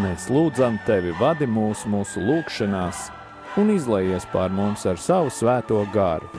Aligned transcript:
Mēs 0.00 0.30
lūdzam 0.32 0.78
tevi, 0.86 1.10
vadi 1.20 1.44
mūs 1.44 1.82
mūsu 1.84 2.22
lūgšanās 2.24 3.10
un 3.60 3.74
izlaies 3.74 4.24
pār 4.32 4.48
mums 4.48 4.86
ar 4.88 4.96
savu 4.96 5.28
svēto 5.28 5.82
garu, 5.92 6.30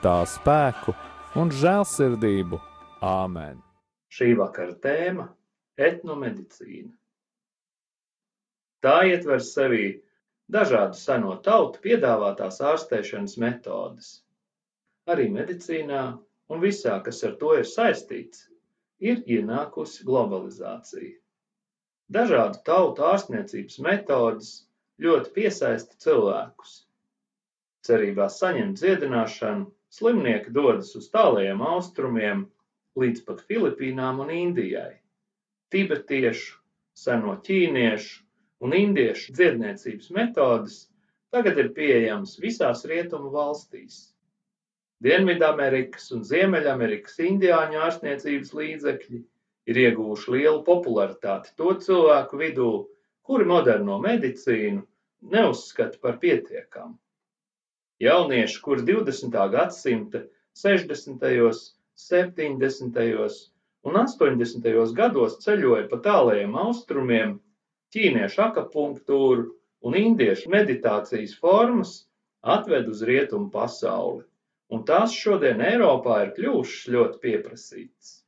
tā 0.00 0.14
spēku 0.24 0.94
un 1.36 1.52
žēlsirdību. 1.52 2.56
Āmen! 3.04 3.60
Šī 4.08 4.30
vakara 4.38 4.72
tēma- 4.80 5.28
etnomedicīna. 5.90 6.88
Tā 8.80 8.96
ietver 9.12 9.44
sevī 9.44 10.00
dažādu 10.48 10.96
seno 10.96 11.36
tautu 11.44 11.84
piedāvātās 11.84 12.62
ārstēšanas 12.64 13.36
metodes. 13.36 14.22
Arī 15.04 15.28
medicīnā 15.36 16.18
un 16.48 16.64
visā, 16.64 16.96
kas 17.04 17.20
ar 17.28 17.36
to 17.36 17.58
ir 17.60 17.68
saistīts, 17.68 18.48
ir 19.00 19.20
ienākusi 19.28 20.08
globalizācija. 20.08 21.21
Dažādu 22.12 22.60
tautu 22.66 23.04
ārstniecības 23.08 23.78
metodes 23.86 24.48
ļoti 25.04 25.30
piesaista 25.36 25.96
cilvēkus. 26.04 26.72
Cerībā 27.86 28.26
saņemt 28.30 28.80
dziedināšanu, 28.80 29.68
slimnieki 29.92 30.52
dodas 30.56 30.92
uz 30.98 31.08
tālajiem 31.14 31.62
austrumiem, 31.66 32.44
līdz 33.00 33.24
pat 33.28 33.40
Filipīnām 33.48 34.20
un 34.24 34.34
Indijai. 34.34 34.98
Tibetiešu, 35.72 36.58
seno 37.04 37.38
ķīniešu 37.46 38.20
un 38.62 38.76
indiešu 38.76 39.32
dziedniecības 39.38 40.10
metodes 40.14 40.78
tagad 41.34 41.58
ir 41.58 41.72
pieejamas 41.76 42.36
visās 42.42 42.84
rietumu 42.88 43.32
valstīs. 43.34 44.12
Dienvidamerikas 45.02 46.12
un 46.14 46.22
Ziemeļamerikas 46.28 47.16
indiāņu 47.24 47.80
ārstniecības 47.86 48.52
līdzekļi 48.58 49.22
ir 49.70 49.78
ieguvuši 49.84 50.34
lielu 50.36 50.62
popularitāti 50.66 51.54
to 51.58 51.74
cilvēku 51.84 52.40
vidū, 52.40 52.70
kuri 53.26 53.46
moderno 53.46 53.98
medicīnu 54.02 54.82
neuzskata 55.34 56.00
par 56.02 56.18
pietiekamu. 56.22 56.96
Jaunieši, 58.02 58.60
kuri 58.62 58.82
20. 58.82 59.36
gadsimta 59.52 60.24
60., 60.58 61.74
70. 61.94 63.36
un 63.86 63.98
80. 64.00 64.94
gados 64.98 65.38
ceļoja 65.44 65.86
pa 65.90 65.98
tālajiem 66.06 66.56
austrumiem, 66.64 67.36
ķīniešu 67.94 68.42
akapunktūru 68.48 69.46
un 69.86 69.98
indiešu 69.98 70.50
meditācijas 70.50 71.36
formas 71.38 71.94
atved 72.42 72.88
uz 72.90 73.04
rietumu 73.06 73.50
pasauli, 73.54 74.24
un 74.72 74.82
tās 74.88 75.14
šodien 75.14 75.62
Eiropā 75.62 76.18
ir 76.26 76.34
kļuvušas 76.38 76.90
ļoti 76.96 77.22
pieprasītas. 77.22 78.21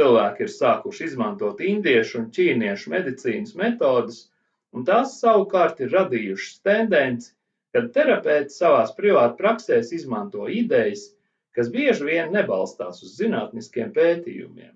Cilvēki 0.00 0.46
ir 0.46 0.54
sākuši 0.56 1.10
izmantot 1.10 1.60
indiešu 1.60 2.22
un 2.22 2.30
ķīniešu 2.36 2.94
medicīnas 2.94 3.52
metodes, 3.60 4.22
un 4.72 4.88
tās 4.88 5.18
savukārt 5.20 5.84
ir 5.84 5.92
radījušas 5.92 6.62
tendenci 6.64 7.34
kad 7.74 7.90
terapeiti 7.94 8.54
savās 8.54 8.92
privātu 8.96 9.38
praksēs 9.38 9.92
izmanto 9.94 10.48
idejas, 10.50 11.06
kas 11.54 11.70
bieži 11.70 12.06
vien 12.06 12.32
nebalstās 12.34 13.02
uz 13.04 13.14
zinātniskiem 13.18 13.92
pētījumiem. 13.94 14.72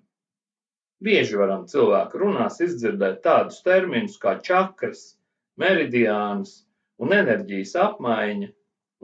Bieži 1.04 1.38
varam 1.38 1.64
cilvēku 1.70 2.20
runās 2.22 2.60
izdzirdēt 2.64 3.20
tādus 3.26 3.60
terminus 3.66 4.16
kā 4.22 4.36
čakras, 4.46 5.16
meridiāns 5.60 6.60
un 7.02 7.12
enerģijas 7.14 7.74
apmaiņa, 7.82 8.50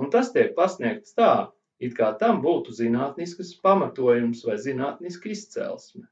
un 0.00 0.12
tas 0.14 0.30
tiek 0.34 0.54
pasniegts 0.56 1.16
tā, 1.18 1.50
it 1.80 1.96
kā 1.96 2.10
tam 2.20 2.42
būtu 2.44 2.74
zinātnisks 2.76 3.54
pamatojums 3.64 4.44
vai 4.46 4.56
zinātniska 4.60 5.32
izcelsme. 5.32 6.04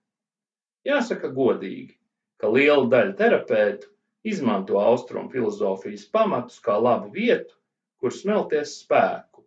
Jāsaka 0.88 1.31
godīgi, 1.37 1.99
ka 2.41 2.50
liela 2.55 2.87
daļa 2.94 3.15
terapeitu 3.20 3.91
izmanto 4.32 4.79
austrumu 4.81 5.31
filozofijas 5.32 6.06
pamatus 6.15 6.59
kā 6.65 6.79
labu 6.81 7.12
vietu, 7.15 7.55
kur 8.00 8.15
smelties 8.15 8.79
spēku. 8.82 9.44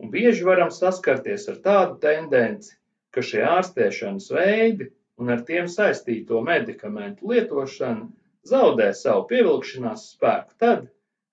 Un 0.00 0.12
bieži 0.12 0.44
varam 0.46 0.72
saskarties 0.72 1.48
ar 1.52 1.60
tādu 1.66 1.98
tendenci, 2.02 2.76
ka 3.12 3.24
šie 3.24 3.42
ārstēšanas 3.48 4.28
veidi 4.36 4.90
un 5.20 5.32
ar 5.32 5.42
tiem 5.48 5.68
saistīto 5.72 6.42
medikamentu 6.44 7.32
lietošana 7.32 8.08
zaudē 8.50 8.90
savu 8.94 9.24
pievilkšanās 9.30 10.10
spēku 10.14 10.56
tad, 10.62 10.84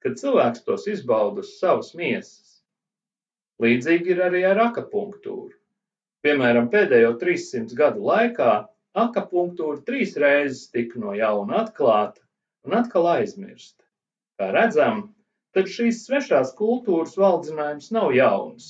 kad 0.04 0.20
cilvēks 0.20 0.64
tos 0.68 0.88
izbauda 0.92 1.44
uz 1.44 1.54
savas 1.60 1.92
miesas. 2.00 2.43
Līdzīgi 3.64 4.16
ir 4.16 4.22
arī 4.28 4.44
ar 4.50 4.60
akapunktūru. 4.66 5.54
Piemēram, 6.24 6.70
pēdējo 6.74 7.14
300 7.22 7.78
gadu 7.80 8.04
laikā 8.08 8.52
akapunktūra 9.04 9.82
trīs 9.88 10.18
reizes 10.24 10.70
tika 10.74 11.00
no 11.04 11.14
jauna 11.18 11.64
atklāta 11.64 12.22
un 12.68 12.76
atkal 12.80 13.10
aizmirsta. 13.14 13.84
Kā 14.40 14.50
redzam, 14.56 15.04
tad 15.56 15.70
šīs 15.70 16.04
svešās 16.08 16.54
kultūras 16.60 17.18
valdzinājums 17.20 17.92
nav 17.96 18.14
jauns, 18.18 18.70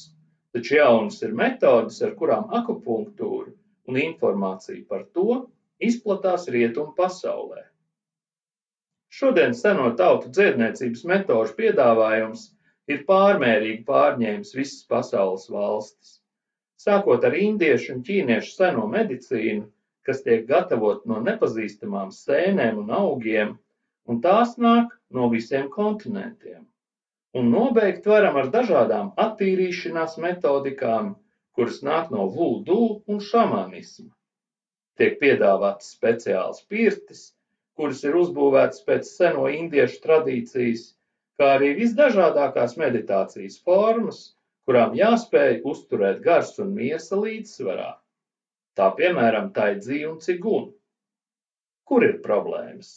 taču 0.55 0.77
jaunas 0.79 1.21
ir 1.25 1.35
metodes, 1.41 1.99
ar 2.05 2.15
kurām 2.19 2.49
akupunktūra 2.61 3.51
un 3.89 3.99
informācija 3.99 4.85
par 4.89 5.05
to 5.15 5.43
izplatās 5.83 6.49
rietumu 6.55 6.95
pasaulē. 6.97 7.63
Šodien 9.13 9.53
seno 9.53 9.91
tautu 9.97 10.31
dziedniecības 10.33 11.03
metožu 11.09 11.55
piedāvājums 11.59 12.47
ir 12.91 13.05
pārmērīgi 13.09 13.85
pārņēmis 13.87 14.55
visas 14.57 14.83
pasaules 14.89 15.47
valstis. 15.53 16.17
Sākot 16.83 17.23
ar 17.29 17.37
indiešu 17.39 17.95
un 17.95 18.03
ķīniešu 18.09 18.57
seno 18.57 18.89
medicīnu, 18.91 19.69
kas 20.03 20.25
tiek 20.25 20.43
gatavot 20.49 21.05
no 21.07 21.21
nepazīstamām 21.29 22.11
sēnēm 22.11 22.83
un 22.83 22.91
augiem, 22.99 23.55
un 24.09 24.21
tās 24.27 24.57
nāk 24.59 24.91
no 25.15 25.29
visiem 25.31 25.69
kontinentiem 25.71 26.63
un 27.33 27.49
nobeigt 27.49 28.05
varam 28.09 28.35
ar 28.39 28.49
dažādām 28.53 29.11
attīrīšanās 29.21 30.19
metodikām, 30.21 31.13
kuras 31.57 31.79
nāk 31.85 32.11
no 32.13 32.27
vudu 32.35 32.79
un 33.09 33.21
šamanisma. 33.29 34.11
Tiek 34.97 35.17
piedāvātas 35.21 35.89
speciāls 35.95 36.61
pirtis, 36.69 37.23
kuras 37.77 38.03
ir 38.05 38.17
uzbūvētas 38.19 38.83
pēc 38.85 39.09
seno 39.09 39.47
indiešu 39.49 40.01
tradīcijas, 40.03 40.91
kā 41.39 41.49
arī 41.57 41.73
visdažādākās 41.79 42.75
meditācijas 42.81 43.59
formas, 43.67 44.21
kurām 44.67 44.93
jāspēj 44.97 45.61
uzturēt 45.69 46.21
gars 46.25 46.53
un 46.63 46.73
miesa 46.77 47.19
līdzsvarā. 47.19 47.91
Tā 48.77 48.89
piemēram, 48.97 49.51
taidzīja 49.55 50.11
un 50.11 50.21
ciguna. 50.23 50.71
Kur 51.89 52.05
ir 52.07 52.19
problēmas? 52.25 52.93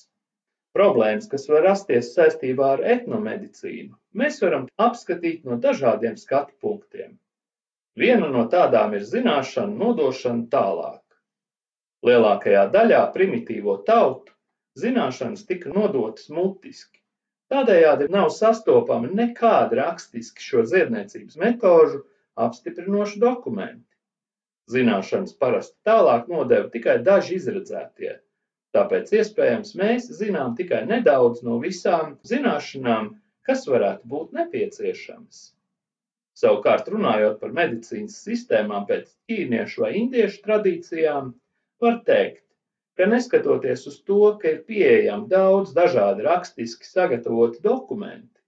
Problēmas, 0.77 1.27
kas 1.33 1.47
var 1.49 1.65
rasties 1.65 2.13
saistībā 2.15 2.73
ar 2.77 2.83
etnomedicīnu, 2.95 3.97
mēs 4.21 4.43
varam 4.45 4.67
apskatīt 4.87 5.47
no 5.49 5.57
dažādiem 5.61 6.19
skatu 6.21 6.53
punktiem. 6.61 7.17
Viena 7.97 8.29
no 8.29 8.45
tādām 8.53 8.93
ir 8.99 9.07
zināšanu 9.09 9.79
nodošana 9.81 10.45
tālāk. 10.53 11.01
Lielākajā 12.05 12.67
daļā 12.75 13.01
primitīvo 13.15 13.79
tautu 13.89 14.35
zināšanas 14.77 15.47
tika 15.49 15.73
nodotas 15.73 16.29
mutiski. 16.29 16.96
Tādējādi 17.53 18.11
nav 18.11 18.31
sastopami 18.35 19.13
nekādi 19.15 19.79
rakstiski 19.79 20.43
šo 20.43 20.65
dziedniecības 20.67 21.39
metožu 21.43 22.03
apstiprinoši 22.47 23.23
dokumenti. 23.23 23.87
Zināšanas 24.73 25.37
parasti 25.39 25.77
tālāk 25.87 26.27
nodeva 26.33 26.67
tikai 26.73 26.99
daži 27.07 27.37
izredzētie, 27.39 28.17
Tāpēc 28.77 29.11
iespējams 29.17 29.71
mēs 29.81 30.07
zinām 30.19 30.57
tikai 30.57 30.83
nedaudz 30.89 31.39
no 31.47 31.55
visām 31.63 32.11
zināšanām, 32.31 33.07
kas 33.49 33.63
varētu 33.73 34.11
būt 34.13 34.35
nepieciešamas. 34.37 35.39
Savukārt, 36.37 36.91
runājot 36.93 37.39
par 37.41 37.55
medicīnas 37.57 38.19
sistēmām 38.27 38.85
pēc 38.91 39.07
ķīniešu 39.31 39.85
vai 39.85 39.93
indiešu 40.03 40.43
tradīcijām, 40.45 41.31
var 41.81 41.97
teikt, 42.11 42.43
ka 42.99 43.09
neskatoties 43.13 43.87
uz 43.91 44.01
to, 44.09 44.21
ka 44.43 44.53
ir 44.55 44.63
pieejami 44.71 45.31
daudz 45.33 45.75
dažādi 45.77 46.27
rakstiski 46.27 46.89
sagatavoti 46.89 47.63
dokumenti, 47.65 48.41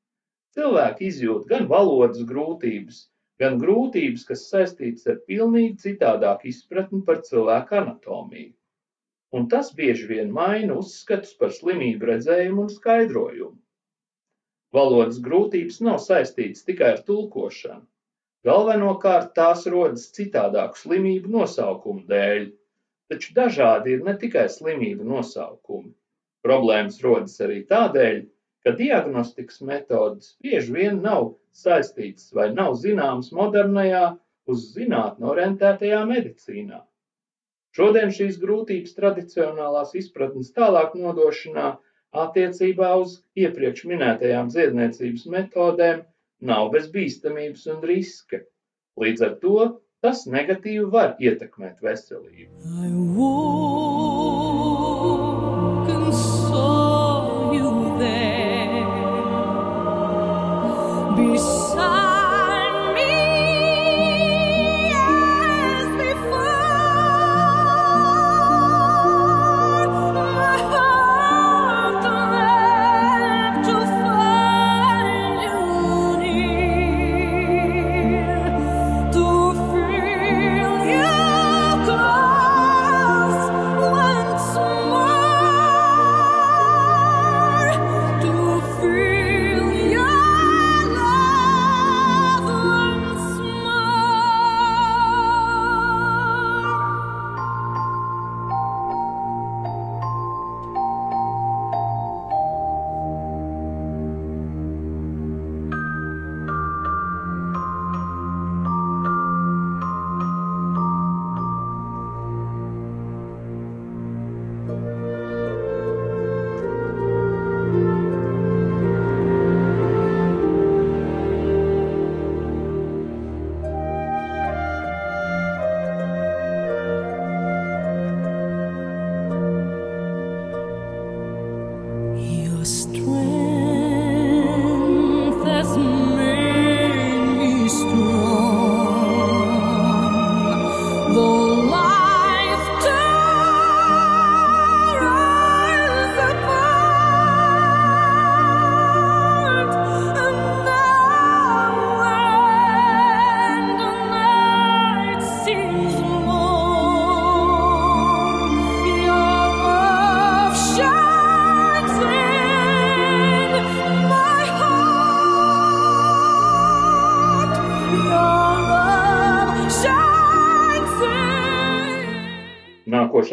cilvēki 0.56 1.08
izjūt 1.12 1.48
gan 1.52 1.68
valodas 1.72 2.24
grūtības, 2.32 3.02
gan 3.42 3.58
grūtības, 3.62 4.28
kas 4.30 4.46
saistītas 4.52 5.10
ar 5.12 5.20
pilnīgi 5.30 5.76
citādāku 5.88 6.50
izpratni 6.52 7.04
par 7.10 7.22
cilvēku 7.28 7.82
anatomiju 7.82 8.54
un 9.30 9.48
tas 9.52 9.70
bieži 9.76 10.06
vien 10.08 10.30
maina 10.32 10.76
uzskatus 10.80 11.34
par 11.40 11.52
slimību 11.54 12.08
redzējumu 12.10 12.64
un 12.64 12.70
skaidrojumu. 12.72 13.56
Valodas 14.76 15.20
grūtības 15.24 15.80
nav 15.84 15.98
saistītas 16.04 16.64
tikai 16.68 16.92
ar 16.96 17.02
tulkošanu. 17.04 17.84
Galvenokārt 18.48 19.32
tās 19.36 19.66
rodas 19.74 20.06
citādāku 20.16 20.80
slimību 20.80 21.32
nosaukumu 21.34 22.04
dēļ, 22.08 22.50
taču 23.12 23.34
dažādi 23.36 23.96
ir 23.96 24.04
ne 24.06 24.14
tikai 24.22 24.46
slimību 24.52 25.06
nosaukumi. 25.08 25.92
Problēmas 26.46 27.00
rodas 27.04 27.36
arī 27.44 27.62
tādēļ, 27.70 28.20
ka 28.64 28.74
diagnostikas 28.78 29.62
metodas 29.68 30.34
bieži 30.44 30.74
vien 30.74 31.02
nav 31.04 31.32
saistītas 31.56 32.32
vai 32.36 32.50
nav 32.54 32.76
zināmas 32.82 33.32
modernajā, 33.34 34.04
uz 34.48 34.70
zinātnē 34.74 35.28
orientētajā 35.32 36.04
medicīnā. 36.08 36.78
Šodien 37.76 38.12
šīs 38.16 38.38
grūtības 38.42 38.94
tradicionālās 38.96 39.92
izpratnes 40.00 40.54
tālāk 40.56 40.94
nodošanā 40.98 41.74
attiecībā 42.22 42.94
uz 43.02 43.18
iepriekš 43.36 43.84
minētajām 43.90 44.48
dziedniecības 44.54 45.26
metodēm 45.34 46.00
nav 46.50 46.70
bez 46.74 46.88
bīstamības 46.94 47.66
un 47.74 47.84
riska. 47.90 48.40
Līdz 48.98 49.26
ar 49.28 49.36
to 49.42 49.58
tas 50.04 50.24
negatīvi 50.30 50.86
var 50.92 51.16
ietekmēt 51.22 51.82
veselību. 51.82 52.52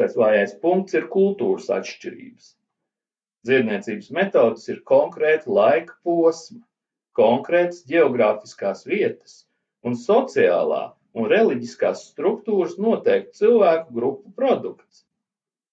Nākošais 0.06 0.22
vājais 0.22 0.52
punkts 0.62 0.94
ir 0.94 1.06
kultūras 1.10 1.70
atšķirības. 1.74 2.50
Dziedniecības 3.48 4.10
metodas 4.14 4.68
ir 4.70 4.84
konkrēta 4.92 5.50
laika 5.50 5.96
posma, 6.06 6.62
konkrētas 7.18 7.80
geogrāfiskās 7.90 8.86
vietas 8.86 9.48
un 9.82 9.98
sociālā 9.98 10.94
un 11.18 11.26
reliģiskās 11.32 12.04
struktūras 12.12 12.78
noteiktu 12.78 13.34
cilvēku 13.40 13.98
grupu 13.98 14.30
produkts. 14.38 15.02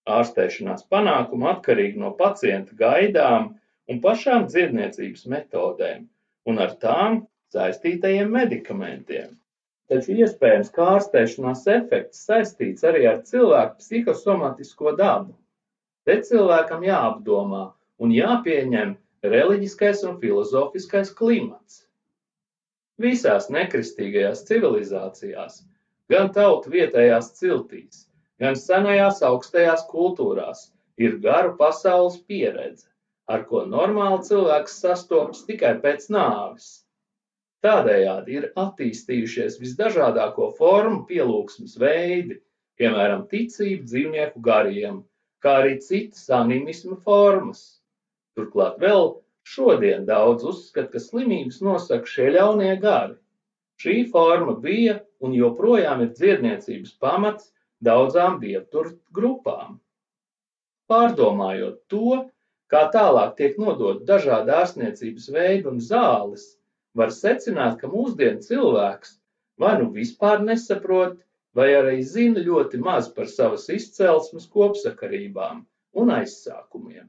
Ārstēšanās 0.08 0.88
panākumi 0.88 1.50
atkarīgi 1.52 2.00
no 2.00 2.14
pacienta 2.16 2.72
gaidām 2.80 3.52
un 3.92 4.00
pašām 4.00 4.48
dziedniecības 4.48 5.28
metodēm 5.34 6.08
un 6.48 6.64
ar 6.64 6.72
tām 6.80 7.26
saistītajiem 7.52 8.32
medikamentiem. 8.32 9.36
Taču 9.92 10.14
iespējams, 10.16 10.70
ārstēšanās 10.82 11.66
efekts 11.68 12.20
saistīts 12.26 12.84
arī 12.88 13.02
ar 13.10 13.18
cilvēku 13.28 13.82
psihosomatisko 13.82 14.94
dabu. 14.96 15.34
Te 16.08 16.14
cilvēkam 16.28 16.86
jāapdomā 16.86 17.64
un 18.00 18.14
jāpieņem 18.16 18.94
reliģiskais 19.34 20.00
un 20.08 20.14
filozofiskais 20.22 21.10
klimats. 21.18 21.82
Visās 23.04 23.50
nekristīgajās 23.52 24.46
civilizācijās, 24.48 25.60
gan 26.14 26.32
tautu 26.38 26.72
vietējās 26.78 27.28
ciltīs, 27.42 28.06
gan 28.40 28.56
senajās 28.56 29.20
augstajās 29.28 29.84
kultūrās 29.92 30.70
ir 30.96 31.20
garu 31.26 31.52
pasaules 31.60 32.16
pieredze, 32.30 32.88
ar 33.28 33.44
ko 33.52 33.66
normāli 33.76 34.24
cilvēks 34.30 34.80
sastopas 34.86 35.44
tikai 35.50 35.76
pēc 35.84 36.08
nāves. 36.16 36.81
Tādējādi 37.62 38.38
ir 38.40 38.44
attīstījušies 38.58 39.60
visdažādāko 39.62 40.48
formu 40.58 41.04
pielūgsmes 41.06 41.76
veidi, 41.78 42.40
piemēram, 42.80 43.28
ticība 43.30 43.86
dzīvnieku 43.86 44.42
gariem, 44.42 44.96
kā 45.44 45.60
arī 45.60 45.76
citas 45.84 46.24
animisma 46.34 46.96
formas. 47.04 47.60
Turklāt 48.34 48.80
vēl 48.82 49.12
šodien 49.46 50.08
daudz 50.08 50.46
uzskata, 50.50 50.90
ka 50.94 51.02
slimības 51.02 51.60
nosaka 51.62 52.08
šie 52.08 52.32
ļaunie 52.34 52.72
gari. 52.82 53.14
Šī 53.82 53.94
forma 54.10 54.56
bija 54.64 54.98
un 55.22 55.34
joprojām 55.34 56.02
ir 56.04 56.10
dziedniecības 56.18 56.96
pamats 57.02 57.52
daudzām 57.82 58.40
dievturu 58.42 58.96
grupām. 59.14 59.78
Pārdomājot 60.90 61.78
to, 61.90 62.18
kā 62.70 62.82
tālāk 62.94 63.36
tiek 63.38 63.54
nodot 63.62 64.02
dažādi 64.08 64.54
ārstniecības 64.58 65.30
veidi 65.34 65.70
un 65.70 65.78
zāles, 65.82 66.44
var 66.98 67.12
secināt, 67.16 67.78
ka 67.80 67.90
mūsdienu 67.92 68.44
cilvēks 68.44 69.16
vai 69.62 69.76
nu 69.80 69.90
vispār 69.94 70.42
nesaprot, 70.44 71.20
vai 71.56 71.68
arī 71.76 72.00
zina 72.08 72.40
ļoti 72.44 72.80
maz 72.80 73.08
par 73.16 73.28
savas 73.28 73.68
izcelsmes 73.72 74.48
kopsakarībām 74.52 75.64
un 76.02 76.12
aizsākumiem. 76.16 77.08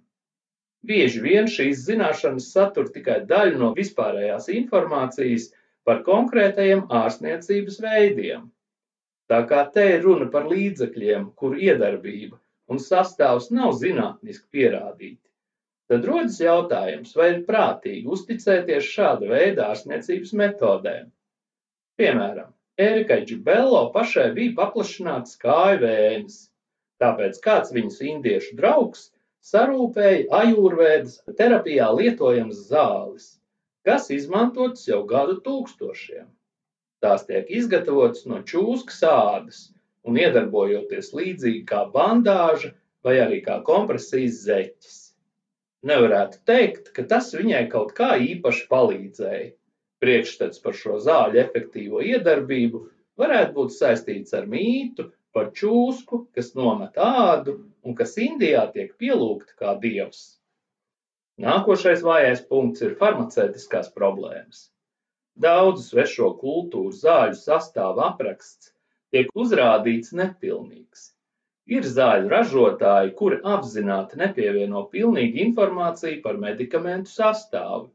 Bieži 0.83 1.21
vien 1.23 1.47
šīs 1.47 1.85
zināšanas 1.87 2.49
satur 2.51 2.89
tikai 2.91 3.21
daļu 3.27 3.59
no 3.61 3.69
vispārējās 3.77 4.49
informācijas 4.51 5.51
par 5.87 6.01
konkrētajiem 6.07 6.83
ārstniecības 7.01 7.79
veidiem. 7.85 8.49
Tā 9.31 9.39
kā 9.47 9.61
te 9.75 9.85
ir 9.95 10.03
runa 10.03 10.27
par 10.31 10.49
līdzekļiem, 10.51 11.29
kuru 11.39 11.61
iedarbība 11.69 12.39
un 12.71 12.83
sastāvs 12.83 13.49
nav 13.55 13.71
zinātniski 13.79 14.49
pierādīti, 14.57 15.23
Tad 15.91 16.05
rodas 16.07 16.39
jautājums, 16.39 17.11
vai 17.19 17.29
ir 17.33 17.41
prātīgi 17.47 18.07
uzticēties 18.15 18.87
šāda 18.95 19.27
veida 19.29 19.67
ārstniecības 19.73 20.31
metodēm. 20.39 21.09
Piemēram, 21.99 22.53
Erikai 22.79 23.19
Džibello 23.27 23.81
pašai 23.93 24.29
bija 24.37 24.55
paplašināts 24.61 25.35
kāju 25.41 25.81
vēnes, 25.83 26.37
tāpēc 27.03 27.37
kāds 27.43 27.73
viņas 27.75 27.99
indiešu 28.13 28.55
draugs 28.61 29.09
sarūpēja 29.43 30.23
ajurvēdas 30.39 31.19
terapijā 31.37 31.91
lietojamas 31.99 32.63
zāles, 32.71 33.27
kas 33.85 34.07
izmantotas 34.15 34.87
jau 34.87 35.03
gadu 35.09 35.37
tūkstošiem. 35.45 36.25
Tās 37.03 37.27
tiek 37.27 37.49
izgatavotas 37.51 38.23
no 38.31 38.39
čūskas 38.47 39.03
ādas 39.11 39.63
un 40.07 40.17
iedarbojoties 40.23 41.11
līdzīgi 41.17 41.65
kā 41.67 41.83
bandāža 41.91 42.71
vai 43.03 43.17
arī 43.19 43.41
kā 43.43 43.59
kompresijas 43.67 44.39
zeķis. 44.47 45.02
Nevarētu 45.83 46.39
teikt, 46.47 46.91
ka 46.95 47.03
tas 47.11 47.33
viņai 47.35 47.65
kaut 47.71 47.91
kā 47.97 48.13
īpaši 48.23 48.67
palīdzēja. 48.71 49.49
Priekšstats 50.03 50.61
par 50.63 50.75
šo 50.79 50.99
zāļu 51.03 51.39
efektīvo 51.41 52.03
iedarbību 52.03 52.81
varētu 53.19 53.55
būt 53.57 53.75
saistīts 53.75 54.35
ar 54.35 54.47
mītu 54.51 55.09
par 55.35 55.49
čūsku, 55.55 56.25
kas 56.35 56.53
nomet 56.59 56.99
ādu 56.99 57.57
un 57.83 57.95
kas 57.99 58.15
Indijā 58.21 58.63
tiek 58.75 58.93
pielūgta 58.99 59.57
kā 59.59 59.73
dievs. 59.83 60.23
Nākošais 61.43 62.03
vājais 62.05 62.43
punkts 62.49 62.83
ir 62.85 62.95
farmaceitiskās 62.99 63.89
problēmas. 63.95 64.67
Daudzu 65.33 65.81
svešo 65.87 66.29
kultūru 66.37 66.93
zāļu 66.93 67.39
sastāvu 67.39 68.03
apraksts 68.05 68.69
tiek 69.09 69.31
uzrādīts 69.33 70.13
nepilnīgs. 70.13 71.12
Ir 71.71 71.85
zāļu 71.87 72.27
ražotāji, 72.31 73.13
kuri 73.19 73.37
apzināti 73.55 74.17
nepievieno 74.19 74.81
pilnīgu 74.91 75.39
informāciju 75.45 76.19
par 76.25 76.39
medikamentu 76.41 77.11
sastāvu, 77.11 77.85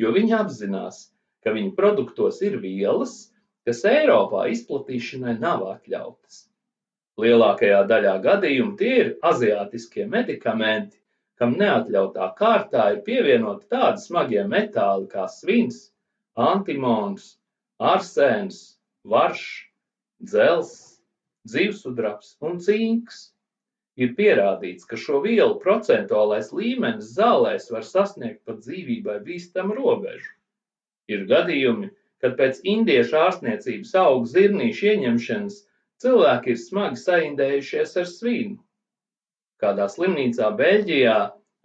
jo 0.00 0.12
viņi 0.14 0.36
apzinās, 0.38 1.00
ka 1.44 1.52
viņu 1.52 1.74
produktos 1.76 2.40
ir 2.42 2.56
vielas, 2.62 3.18
kas 3.68 3.84
Eiropā 3.84 4.46
izplatīšanai 4.54 5.36
nav 5.42 5.66
atļautas. 5.74 6.46
Lielākajā 7.20 7.82
daļā 7.90 8.14
gadījumu 8.24 8.76
tie 8.80 8.94
ir 9.02 9.12
aziātiskie 9.30 10.06
medikamenti, 10.08 10.96
kam 11.38 11.52
neatļautā 11.60 12.30
kārtā 12.38 12.88
ir 12.94 13.02
pievienoti 13.06 13.68
tādi 13.74 14.02
smagie 14.06 14.44
metāli 14.48 15.08
kā 15.12 15.28
svins, 15.28 15.90
antimons, 16.48 17.34
arsēns, 17.78 18.62
varš, 19.04 19.44
dzels, 20.24 20.72
dzīvsudrabs 21.50 22.36
un 22.48 22.58
cinks. 22.64 23.20
Ir 23.98 24.12
pierādīts, 24.18 24.86
ka 24.86 24.96
šo 25.04 25.20
vielu 25.24 25.56
procentuālais 25.62 26.52
līmenis 26.54 27.14
zālēs 27.16 27.70
var 27.74 27.86
sasniegt 27.86 28.44
pat 28.46 28.60
dzīvībai 28.66 29.16
bīstamu 29.26 29.74
robežu. 29.80 30.30
Ir 31.10 31.24
gadījumi, 31.30 31.88
kad 32.22 32.36
pēc 32.38 32.60
indiešu 32.74 33.18
ārstniecības 33.24 33.94
augu 33.98 34.30
zirnīšu 34.30 34.92
ieņemšanas 34.92 35.58
cilvēki 36.04 36.54
ir 36.54 36.60
smagi 36.62 37.02
saindējušies 37.02 37.96
ar 38.02 38.08
svinu. 38.12 38.58
Kādā 39.62 39.88
slimnīcā 39.90 40.52
Beļģijā 40.60 41.18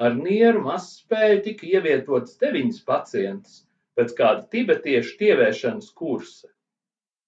ar 0.07 0.17
nieru 0.17 0.63
mazspēju 0.65 1.43
tika 1.47 1.69
ievietotas 1.75 2.39
deviņas 2.41 2.81
pacientes 2.87 3.59
pēc 3.97 4.15
kāda 4.17 4.47
tibetiešu 4.55 5.19
tievēršanas 5.19 5.91
kursa. 5.99 6.52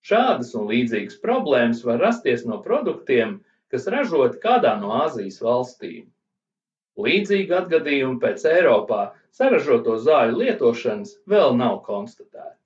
Šādas 0.05 0.51
un 0.57 0.67
līdzīgas 0.69 1.17
problēmas 1.23 1.79
var 1.85 2.01
rasties 2.03 2.43
no 2.45 2.59
produktiem, 2.65 3.39
kas 3.73 3.87
ražoti 3.89 4.41
kādā 4.43 4.75
no 4.81 4.91
Āzijas 4.99 5.39
valstīm. 5.41 6.03
Līdzīgi 7.05 7.55
atgadījumi 7.57 8.21
pēc 8.21 8.45
Eiropā 8.51 8.99
saražoto 9.35 9.97
zāļu 10.03 10.37
lietošanas 10.43 11.15
vēl 11.31 11.57
nav 11.57 11.81
konstatēti. 11.87 12.61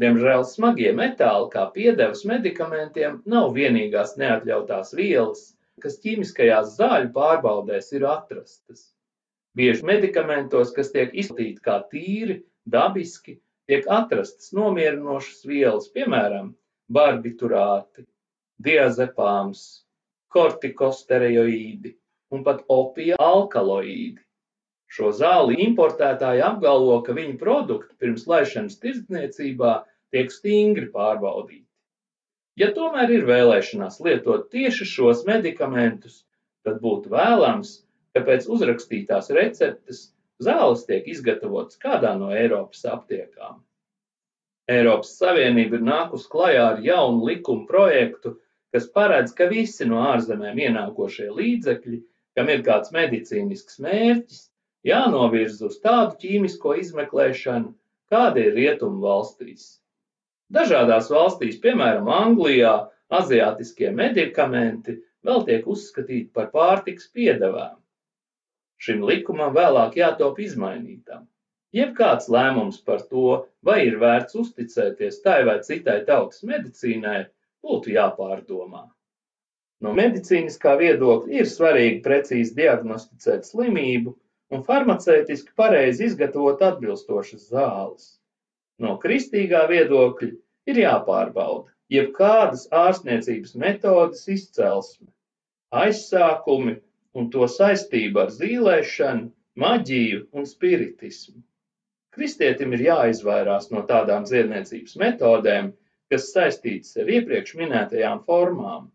Diemžēl 0.00 0.46
smagie 0.48 0.94
metāli, 0.96 1.50
kā 1.52 1.66
piedevas 1.74 2.24
medikamentiem, 2.24 3.20
nav 3.28 3.52
vienīgās 3.58 4.16
neatļautās 4.16 4.94
vielas, 4.96 5.44
kas 5.84 6.00
ķīmiskajās 6.00 6.72
zāļu 6.78 7.12
pārbaudēs 7.12 7.92
ir 7.98 8.08
atrastas. 8.08 8.86
Bieži 9.52 9.84
medikamentos, 9.84 10.72
kas 10.72 10.94
tiek 10.96 11.12
izplatīti 11.12 11.60
kā 11.60 11.82
tīri, 11.92 12.40
dabiski, 12.64 13.36
tiek 13.72 13.86
atrastas 13.88 14.50
nomierinošas 14.52 15.46
vielas, 15.48 15.86
piemēram, 15.96 16.50
barbiturāti, 16.92 18.04
diazepāms, 18.60 19.62
kortikosteroīdi 20.32 21.94
un 22.32 22.44
pat 22.44 22.60
opija 22.68 23.16
alkaloīdi. 23.20 24.20
Šo 24.92 25.08
zāli 25.16 25.56
importētāji 25.64 26.44
apgalvo, 26.44 26.98
ka 27.06 27.16
viņu 27.16 27.38
produkti 27.40 27.96
pirms 27.96 28.26
laišanas 28.28 28.76
tirdzniecībā 28.82 29.72
tiek 30.12 30.32
stingri 30.34 30.90
pārbaudīti. 30.92 31.64
Ja 32.60 32.68
tomēr 32.76 33.08
ir 33.16 33.24
vēlēšanās 33.24 34.02
lietot 34.04 34.50
tieši 34.52 34.84
šos 34.90 35.24
medikamentus, 35.24 36.26
tad 36.60 36.82
būtu 36.84 37.14
vēlams, 37.14 37.78
ka 38.12 38.20
pēc 38.26 38.44
uzrakstītās 38.52 39.32
receptes 39.32 40.10
Zāles 40.42 40.86
tiek 40.88 41.06
izgatavotas 41.08 41.78
kādā 41.82 42.12
no 42.18 42.30
Eiropas 42.34 42.84
aptiekām. 42.88 43.60
Eiropas 44.70 45.16
Savienība 45.18 45.78
ir 45.78 45.84
nākus 45.86 46.28
klajā 46.30 46.64
ar 46.74 46.80
jaunu 46.84 47.26
likuma 47.28 47.66
projektu, 47.68 48.36
kas 48.72 48.86
paredz, 48.94 49.34
ka 49.36 49.48
visi 49.50 49.86
no 49.88 50.00
ārzemēm 50.12 50.60
ienākošie 50.66 51.28
līdzekļi, 51.34 51.98
kam 52.38 52.48
ir 52.52 52.62
kāds 52.66 52.94
medicīnisks 52.94 53.80
mērķis, 53.84 54.46
jānovirza 54.88 55.66
uz 55.68 55.78
tādu 55.82 56.16
ķīmisko 56.22 56.76
izmeklēšanu, 56.80 57.74
kāda 58.12 58.46
ir 58.46 58.56
rietumu 58.56 59.02
valstīs. 59.04 59.66
Dažādās 60.52 61.10
valstīs, 61.12 61.60
piemēram, 61.60 62.08
Anglijā, 62.12 62.72
aziātiskie 63.12 63.92
medikamenti 63.92 64.98
vēl 65.26 65.44
tiek 65.48 65.68
uzskatīti 65.68 66.30
par 66.32 66.50
pārtiks 66.54 67.10
piedevām. 67.12 67.81
Šim 68.82 69.04
likumam 69.06 69.52
vēlāk 69.54 69.98
jātop 70.00 70.40
izmainītam. 70.42 71.28
Jebkāds 71.76 72.26
lēmums 72.34 72.80
par 72.88 73.04
to, 73.10 73.26
vai 73.68 73.78
ir 73.86 74.00
vērts 74.00 74.36
uzticēties 74.42 75.20
tai 75.26 75.38
vai 75.48 75.60
citai 75.68 76.00
tautas 76.08 76.42
medicīnai, 76.48 77.20
būtu 77.62 77.94
jāpārdomā. 77.94 78.82
No 79.82 79.94
medicīniskā 79.98 80.74
viedokļa 80.80 81.38
ir 81.38 81.48
svarīgi 81.52 82.02
precīzi 82.04 82.56
diagnosticēt 82.58 83.46
slimību 83.48 84.12
un 84.52 84.66
farmaceitiski 84.66 85.54
pareizi 85.58 86.10
izgatavot 86.10 86.62
atbilstošas 86.66 87.48
zāles. 87.54 88.04
No 88.82 88.98
kristīgā 89.02 89.64
viedokļa 89.70 90.30
ir 90.70 90.82
jāpārbauda 90.84 91.70
jebkādas 91.92 92.66
ārstniecības 92.82 93.56
metodes 93.62 94.26
izcelsme, 94.36 95.08
aizsākumi 95.82 96.80
un 97.18 97.30
to 97.34 97.46
saistība 97.48 98.26
ar 98.26 98.34
zīlēšanu, 98.34 99.30
maģiju 99.62 100.26
un 100.32 100.46
spiritismu. 100.48 101.42
Kristietim 102.12 102.72
ir 102.76 102.86
jāizvairās 102.86 103.70
no 103.72 103.82
tādām 103.88 104.24
dziedniecības 104.28 104.96
metodēm, 105.00 105.72
kas 106.12 106.28
saistītas 106.34 106.96
ar 107.00 107.08
iepriekš 107.08 107.54
minētajām 107.60 108.24
formām. 108.28 108.90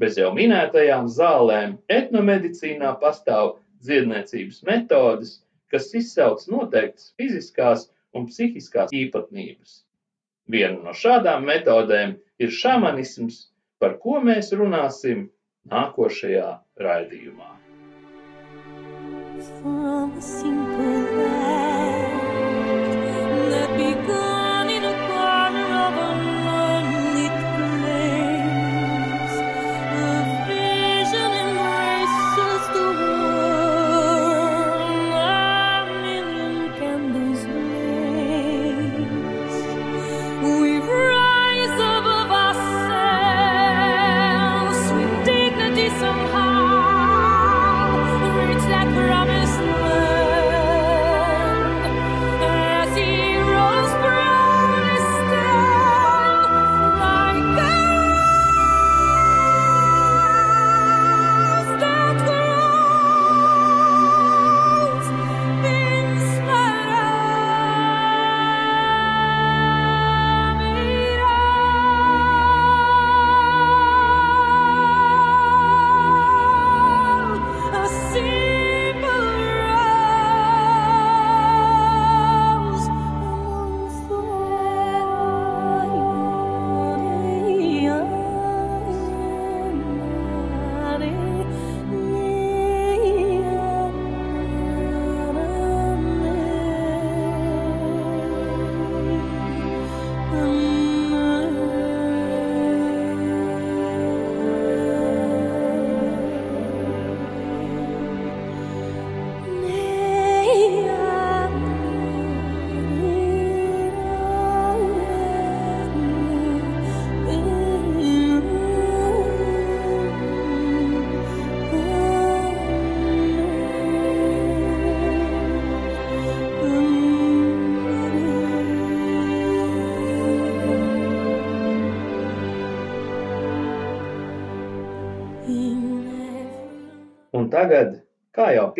Bez 0.00 0.18
jau 0.20 0.32
minētajām 0.36 1.08
zālēm 1.12 1.78
etnomedicīnā 1.88 2.92
pastāv 3.00 3.54
dziedniecības 3.84 4.62
metodes, 4.68 5.38
kas 5.72 5.88
izsauc 5.96 6.44
noteiktas 6.52 7.12
fiziskās 7.16 7.86
un 8.16 8.28
psihiskās 8.28 8.92
īpatnības. 8.96 9.80
Viena 10.52 10.78
no 10.84 10.92
šādām 10.96 11.48
metodēm 11.48 12.16
ir 12.38 12.52
šamanisms, 12.52 13.46
par 13.80 13.96
ko 14.02 14.20
mēs 14.24 14.52
runāsim 14.56 15.26
nākošajā 15.72 16.48
raidījumā. 16.86 17.50
From 19.60 20.16
a 20.16 20.22
simple 20.22 20.86
tagad, 21.06 21.45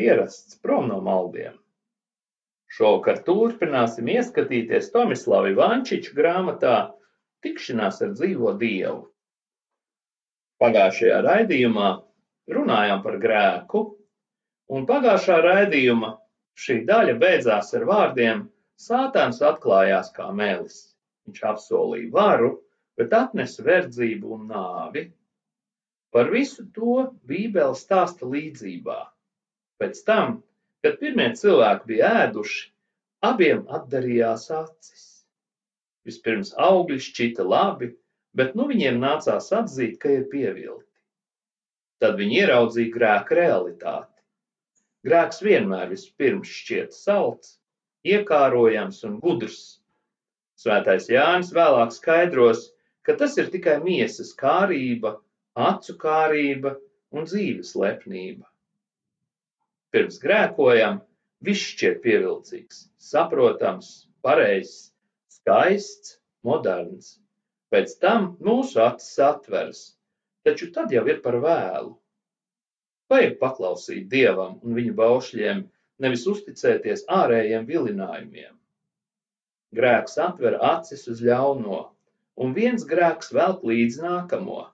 pierasts, 0.06 0.58
prom 0.62 0.86
no 0.88 1.00
maldiem. 1.02 1.56
Šovakar 2.70 3.22
turpināsim 3.26 4.06
ieskatīties 4.12 4.92
Tomislava 4.94 5.50
Ivančiča 5.50 6.14
grāmatā 6.14 6.74
Tikšanās 7.42 7.98
ar 8.06 8.12
dzīvo 8.14 8.52
dievu. 8.60 9.08
Pagājušajā 10.62 11.16
raidījumā 11.26 11.88
runājām 12.54 13.02
par 13.02 13.18
grēku, 13.22 13.82
un 14.70 14.86
pagājušā 14.86 15.40
raidījuma 15.42 16.12
šī 16.62 16.78
daļa 16.88 17.16
beidzās 17.22 17.74
ar 17.74 17.88
vārdiem 17.90 18.46
Sātāns 18.86 19.42
atklājās 19.42 20.12
kā 20.14 20.30
melis. 20.36 20.78
Viņš 21.26 21.42
apsolīja 21.50 22.12
varu, 22.14 22.52
bet 22.98 23.14
atnesa 23.16 23.64
verdzību 23.66 24.34
un 24.38 24.46
nāvi. 24.52 25.06
Par 26.14 26.30
visu 26.30 26.68
to 26.76 27.08
Bībele 27.26 27.74
stāsta 27.74 28.28
līdzībā. 28.30 29.00
Pēc 29.82 30.00
tam, 30.08 30.40
kad 30.84 30.98
pirmie 31.02 31.28
cilvēki 31.36 31.90
bija 31.90 32.10
ēduši, 32.24 32.64
abiem 33.28 33.64
atdarījās 33.78 34.48
acis. 34.58 35.04
Vispirms 36.06 36.52
augļi 36.68 36.98
šķita 37.02 37.44
labi, 37.44 37.90
bet 38.38 38.54
nu 38.58 38.68
viņiem 38.70 39.00
nācās 39.02 39.50
atzīt, 39.60 39.98
ka 40.02 40.12
ir 40.14 40.28
pievilti. 40.32 40.84
Tad 42.02 42.16
viņi 42.20 42.40
ieraudzīja 42.42 42.92
grēka 42.94 43.38
realitāti. 43.38 44.12
Grēks 45.06 45.42
vienmēr 45.44 45.90
vispirms 45.92 46.50
šķiet 46.60 46.96
salds, 46.96 47.56
iekārojams 48.06 49.02
un 49.08 49.20
gudrs. 49.22 49.60
Svētais 50.60 51.08
Jānis 51.12 51.52
vēlāk 51.56 51.92
skaidros, 51.94 52.70
ka 53.06 53.16
tas 53.20 53.36
ir 53.40 53.52
tikai 53.52 53.78
miesas 53.84 54.32
kārība 54.38 55.16
acu 55.56 55.96
kārība 56.00 56.76
un 57.16 57.28
dzīves 57.28 57.74
lepnība. 57.80 58.44
Pirms 59.94 60.18
grēkojam, 60.22 60.98
viss 61.46 61.68
šķiet 61.72 62.00
pievilcīgs, 62.04 62.86
saprotams, 63.10 63.90
pareizs, 64.26 64.90
skaists, 65.30 66.16
moderns. 66.46 67.16
Pēc 67.70 67.96
tam 68.02 68.32
mūsu 68.42 68.80
acis 68.82 69.14
atveras, 69.22 69.80
taču 70.46 70.70
tad 70.74 70.92
jau 70.94 71.04
ir 71.10 71.22
par 71.22 71.38
vēlu. 71.42 71.94
Vajag 73.10 73.36
paklausīt 73.38 74.06
dievam 74.10 74.58
un 74.66 74.74
viņa 74.78 74.94
baušļiem, 74.98 75.64
nevis 76.02 76.26
uzticēties 76.30 77.06
ārējiem 77.18 77.66
vilinājumiem. 77.68 78.54
Grēks 79.76 80.18
atver 80.22 80.58
acis 80.62 81.06
uz 81.12 81.22
ļauno, 81.22 81.80
un 82.42 82.54
viens 82.56 82.86
grēks 82.86 83.32
velk 83.34 83.62
līdz 83.66 84.00
nākamo. 84.02 84.64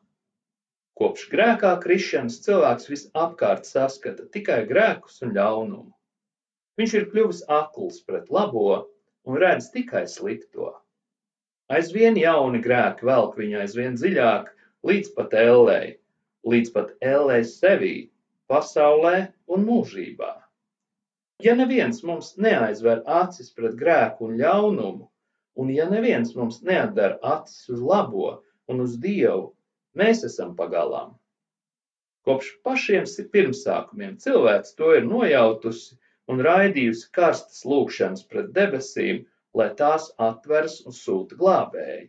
Kopš 1.01 1.29
grēkā 1.33 1.73
krišanas 1.83 2.39
cilvēks 2.45 2.91
visapkārt 2.91 3.69
saskata 3.69 4.27
tikai 4.35 4.63
grēkus 4.69 5.23
un 5.27 5.33
ļaunumu. 5.39 5.93
Viņš 6.81 6.95
ir 6.99 7.07
kļuvis 7.13 7.43
akls 7.61 8.03
pret 8.09 8.29
labo 8.33 8.67
un 9.25 9.39
redz 9.41 9.71
tikai 9.73 10.05
slikto. 10.11 10.73
Aizvien 11.73 12.19
jauni 12.21 12.61
grēki 12.65 13.09
velk 13.09 13.39
viņu 13.41 13.63
aizvien 13.63 13.97
dziļāk, 13.97 14.51
līdz 14.89 15.13
pat 15.17 15.37
ellei, 15.41 15.95
līdz 16.45 16.73
pat 16.75 16.93
ellei 17.01 17.41
sevī, 17.49 17.95
pasaulē 18.53 19.17
un 19.49 19.65
mūžībā. 19.69 20.33
Ja 21.43 21.55
neviens 21.59 22.03
mums 22.07 22.35
neaizver 22.37 23.01
acis 23.21 23.49
pret 23.57 23.79
grēku 23.81 24.29
un 24.29 24.37
ļaunumu, 24.43 25.09
un 25.57 25.73
ja 25.73 25.89
neviens 25.91 26.37
mums 26.37 26.61
neatdara 26.67 27.19
acis 27.39 27.73
uz 27.73 27.81
labo 27.81 28.43
un 28.69 28.85
uz 28.85 28.99
Dievu, 29.01 29.55
Mēs 29.99 30.23
esam 30.29 30.55
pagalām. 30.59 31.13
Kopš 32.27 32.53
pašiem 32.67 33.05
pirmsākumiem 33.35 34.17
cilvēks 34.23 34.77
to 34.79 34.93
ir 34.99 35.05
nojautusi 35.09 35.99
un 36.31 36.41
raidījusi 36.47 37.11
karstas 37.19 37.65
lūkšanas 37.67 38.25
pret 38.31 38.53
debesīm, 38.57 39.25
lai 39.59 39.69
tās 39.81 40.09
atveras 40.31 40.79
un 40.87 40.97
sūta 40.97 41.37
glābēju. 41.41 42.09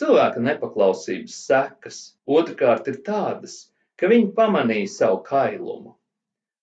Cilvēka 0.00 0.40
nepaklausības 0.40 1.38
sekas 1.46 2.00
otrkārt 2.26 2.88
ir 2.92 3.00
tādas, 3.06 3.56
ka 3.96 4.10
viņi 4.12 4.32
pamanīja 4.36 4.90
savu 4.98 5.22
kailumu. 5.28 5.94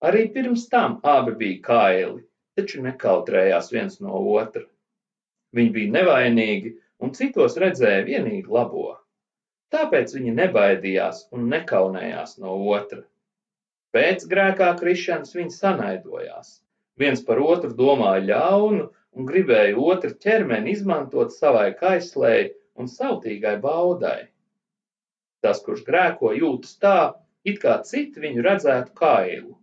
Arī 0.04 0.26
pirms 0.34 0.68
tam 0.72 0.98
abi 1.02 1.34
bija 1.42 1.60
kaili, 1.66 2.24
taču 2.56 2.82
nekautrējās 2.84 3.72
viens 3.72 4.00
no 4.04 4.20
otra. 4.36 4.66
Viņi 5.56 5.74
bija 5.76 5.94
nevainīgi 5.98 6.76
un 7.00 7.14
citos 7.16 7.56
redzēja 7.60 8.04
vienīgi 8.06 8.48
labo. 8.58 8.99
Tāpēc 9.74 10.16
viņi 10.16 10.32
nebaidījās 10.36 11.26
un 11.36 11.46
nekaunējās 11.52 12.38
no 12.42 12.56
otra. 12.74 13.04
Pēc 13.94 14.24
grēkā 14.30 14.70
krišanas 14.80 15.36
viņi 15.36 15.54
sanaidojās. 15.56 16.50
Viens 17.00 17.22
par 17.26 17.38
otru 17.42 17.70
domāja 17.78 18.24
ļaunu 18.30 18.88
un 18.90 19.28
gribēja 19.28 19.78
otru 19.92 20.10
ķermeni 20.24 20.74
izmantot 20.74 21.34
savai 21.34 21.70
kaislēji 21.78 22.50
un 22.82 22.90
sautīgai 22.90 23.56
baudai. 23.62 24.28
Tas, 25.44 25.62
kurš 25.64 25.86
grēko, 25.86 26.34
jūtas 26.36 26.76
tā, 26.82 26.98
it 27.46 27.62
kā 27.62 27.78
citi 27.86 28.22
viņu 28.26 28.44
redzētu 28.46 28.94
kailu. 29.00 29.56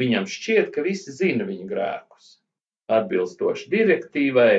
Viņam 0.00 0.26
šķiet, 0.34 0.72
ka 0.74 0.84
visi 0.84 1.12
zina 1.14 1.46
viņa 1.48 1.68
grēkus. 1.68 2.28
Atbilstoši 2.92 3.68
direktīvai, 3.72 4.52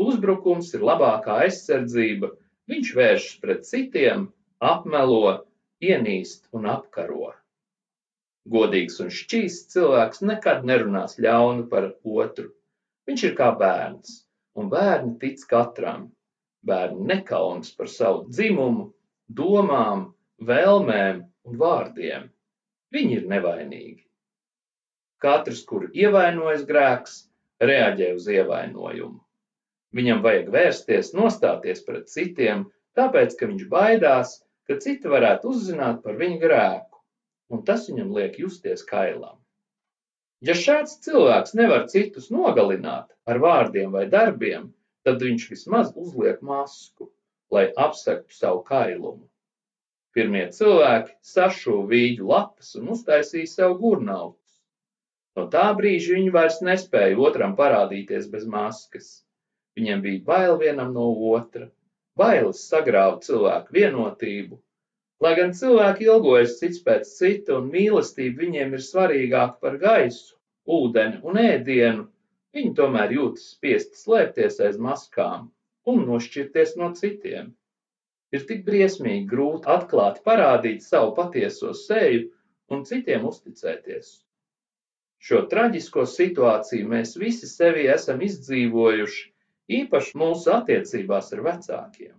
uzbrukums 0.00 0.72
ir 0.78 0.86
labākā 0.86 1.42
aizsardzība, 1.46 2.30
viņš 2.70 2.92
vēršas 2.98 3.40
pret 3.42 3.66
citiem, 3.68 4.28
apmelo, 4.60 5.34
ienīst 5.82 6.46
un 6.56 6.68
apkaro. 6.72 7.32
Godīgs 8.54 9.00
un 9.02 9.10
šķīsts 9.10 9.72
cilvēks 9.74 10.22
nekad 10.30 10.66
nerunās 10.70 11.18
ļaunu 11.22 11.66
par 11.72 11.88
otru. 12.22 12.52
Viņš 13.06 13.24
ir 13.28 13.34
kā 13.38 13.50
bērns, 13.58 14.20
un 14.58 14.70
bērni 14.70 15.16
tic 15.22 15.42
katram. 15.50 16.08
Bērni 16.66 17.06
nekaunas 17.10 17.72
par 17.78 17.90
savu 17.90 18.24
dzimumu, 18.30 18.88
domām, 19.40 20.08
vēlmēm 20.42 21.22
un 21.46 21.60
vārdiem. 21.60 22.30
Viņi 22.94 23.20
ir 23.20 23.28
nevainīgi. 23.30 24.02
Katrs, 25.22 25.62
kuru 25.68 25.90
ievainojas 25.94 26.64
grēks, 26.68 27.20
reaģē 27.62 28.12
uz 28.18 28.26
ievainojumu. 28.30 29.25
Viņam 29.94 30.22
vajag 30.24 30.50
vērsties, 30.54 31.12
nostāties 31.14 31.84
pret 31.86 32.10
citiem, 32.10 32.66
tāpēc, 32.98 33.36
ka 33.38 33.48
viņš 33.50 33.66
baidās, 33.70 34.32
ka 34.66 34.78
citi 34.82 35.10
varētu 35.12 35.52
uzzināt 35.54 36.02
par 36.02 36.18
viņu 36.18 36.40
grēku, 36.42 37.02
un 37.54 37.62
tas 37.68 37.86
viņam 37.90 38.10
liek 38.16 38.38
justies 38.42 38.82
kailam. 38.86 39.38
Ja 40.44 40.56
šāds 40.58 40.98
cilvēks 41.06 41.54
nevar 41.56 41.86
citus 41.92 42.26
nogalināt 42.34 43.12
ar 43.30 43.38
vārdiem 43.40 43.94
vai 43.94 44.04
darbiem, 44.12 44.72
tad 45.06 45.22
viņš 45.22 45.46
vismaz 45.52 45.94
uzliek 45.94 46.42
masku, 46.42 47.08
lai 47.54 47.70
apsektu 47.86 48.34
savu 48.34 48.64
kailumu. 48.66 49.24
Pirmie 50.16 50.46
cilvēki 50.56 51.14
sašuva 51.30 51.86
vīģu 51.92 52.28
lapas 52.28 52.74
un 52.80 52.90
uztaisīja 52.94 53.48
sev 53.52 53.76
gurnautus. 53.80 54.60
No 55.36 55.46
tā 55.52 55.66
brīža 55.78 56.16
viņi 56.16 56.32
vairs 56.32 56.62
nespēja 56.64 57.18
otram 57.20 57.54
parādīties 57.56 58.28
bez 58.32 58.46
maskas. 58.48 59.10
Viņiem 59.76 60.02
bija 60.04 60.22
bail 60.28 60.54
vienam 60.60 60.94
no 60.96 61.06
otra, 61.30 61.66
bailes 62.20 62.62
sagrāva 62.70 63.18
cilvēku 63.26 63.76
vienotību. 63.76 64.56
Lai 65.24 65.32
gan 65.38 65.52
cilvēki 65.58 66.06
ilgojas 66.08 66.58
cits 66.60 66.80
pēc 66.86 67.10
cita 67.18 67.58
un 67.58 67.68
mīlestība 67.74 68.44
viņiem 68.44 68.74
ir 68.76 68.84
svarīgāka 68.86 69.60
par 69.64 69.76
gaisu, 69.82 70.36
ūdeni 70.78 71.20
un 71.28 71.40
ēdienu, 71.42 72.06
viņi 72.56 72.72
tomēr 72.80 73.14
jūtas 73.16 73.46
spiesti 73.54 74.00
slēpties 74.00 74.60
aiz 74.66 74.80
maskām 74.88 75.50
un 75.92 76.02
nošķirties 76.08 76.74
no 76.80 76.90
citiem. 77.00 77.52
Ir 78.34 78.44
tik 78.48 78.64
briesmīgi 78.66 79.28
grūti 79.30 79.70
atklāt, 79.76 80.22
parādīt 80.26 80.82
savu 80.84 81.12
patieso 81.20 81.72
seju 81.76 82.26
un 82.72 82.82
citiem 82.88 83.28
uzticēties. 83.28 84.16
Šo 85.26 85.44
traģisko 85.52 86.04
situāciju 86.10 86.88
mēs 86.90 87.14
visi 87.20 87.48
sevi 87.50 87.86
esam 87.92 88.20
izdzīvojuši, 88.26 89.22
īpaši 89.72 90.18
mūsu 90.20 90.52
attiecībās 90.54 91.32
ar 91.36 91.42
vecākiem. 91.46 92.14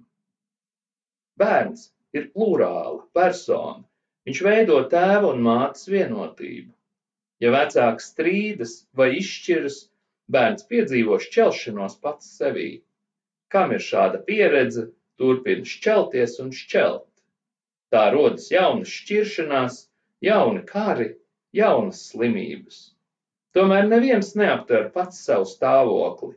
Bērns 1.37 1.91
ir 2.17 2.31
plurāla 2.33 3.03
persona. 3.17 3.83
Viņš 4.27 4.41
veido 4.43 4.79
tēva 4.91 5.31
un 5.31 5.43
mātes 5.45 5.87
vienotību. 5.91 6.73
Ja 7.43 7.53
vecāks 7.53 8.09
strīdas 8.11 8.73
vai 8.97 9.11
izšķiras, 9.19 9.77
bērns 10.33 10.65
piedzīvo 10.71 11.19
šķelšanos 11.23 11.99
pats 12.03 12.31
sevī. 12.39 12.69
Kam 13.53 13.71
ir 13.75 13.83
šāda 13.83 14.19
pieredze, 14.27 14.89
turpina 15.21 15.67
šķelties 15.73 16.39
un 16.43 16.51
šķelt. 16.61 17.05
Tā 17.93 18.03
rodas 18.11 18.49
jaunas 18.51 18.91
šķiršanās, 18.91 19.77
jauni 20.27 20.65
kari, 20.67 21.13
jaunas 21.55 22.01
slimības. 22.09 22.81
Tomēr 23.55 23.87
neviens 23.87 24.33
neaptver 24.35 24.89
pats 24.97 25.21
savu 25.23 25.47
stāvokli. 25.47 26.35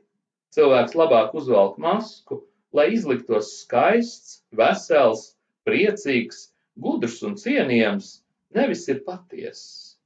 Cilvēks 0.57 0.97
labāk 0.99 1.35
uzvelk 1.39 1.77
masku, 1.83 2.41
lai 2.75 2.89
izliktos 2.97 3.53
skaists, 3.63 4.41
vesels, 4.61 5.25
priecīgs, 5.69 6.49
gudrs 6.87 7.21
un 7.27 7.37
cienījams, 7.39 8.13
nevis 8.57 8.87
ir 8.91 9.03
patiesis. 9.07 9.97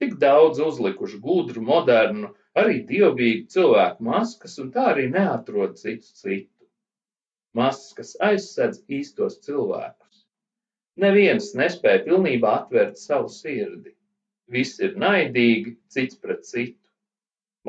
Tik 0.00 0.16
daudz 0.22 0.62
uzlikuši 0.64 1.20
gudru, 1.22 1.62
modernu, 1.62 2.32
arī 2.56 2.80
dievbijīgu 2.88 3.50
cilvēku 3.54 4.06
maskas, 4.10 4.56
un 4.62 4.72
tā 4.74 4.90
arī 4.94 5.10
neatrod 5.12 5.76
citu 5.78 6.08
citu 6.22 6.60
masas, 7.56 7.92
kas 7.96 8.12
aizsedz 8.26 8.82
īstos 8.98 9.38
cilvēkus. 9.46 10.24
Neviens 11.00 11.52
nespēja 11.58 12.04
pilnībā 12.06 12.52
atvērt 12.62 13.00
savu 13.00 13.30
sirdi. 13.32 13.94
Visi 14.50 14.84
ir 14.86 14.96
naidīgi 14.98 15.76
cits 15.94 16.18
pret 16.22 16.44
citu. 16.46 16.78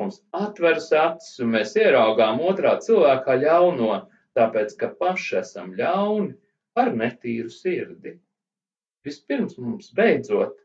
Mums 0.00 0.18
atveras 0.38 0.88
acis, 0.96 1.38
un 1.44 1.52
mēs 1.54 1.74
ieraugām 1.80 2.40
otrā 2.50 2.76
cilvēkā 2.86 3.36
ļauno, 3.44 3.96
tāpēc, 4.38 4.76
ka 4.80 4.90
paši 5.02 5.40
esam 5.42 5.72
ļauni 5.80 6.32
ar 6.82 6.92
netīru 7.02 7.52
sirdi. 7.52 8.14
Vispirms 9.04 9.58
mums 9.60 9.90
beidzot 9.98 10.56